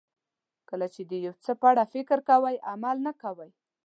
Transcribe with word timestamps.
کله 0.69 0.87
چې 0.93 1.01
د 1.09 1.11
یو 1.25 1.33
څه 1.43 1.51
په 1.61 1.65
اړه 1.71 1.83
فکر 1.93 2.17
کوئ 2.29 2.55
عمل 2.71 2.97
نه 3.07 3.13
کوئ. 3.21 3.51